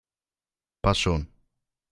[0.81, 1.27] Passt schon!